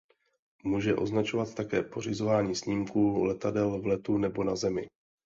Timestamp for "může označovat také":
0.63-1.81